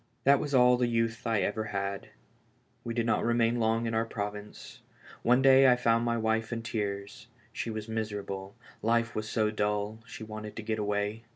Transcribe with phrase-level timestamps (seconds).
[0.23, 2.09] That was all the youth I ever had.
[2.83, 3.53] We did not ALIVE IN DEATH.
[3.59, 4.81] 245 remain long in onr province.
[5.21, 7.27] One day I found my wife in tears.
[7.53, 11.21] Slie was miserable, life was so dull, she wanted to get away.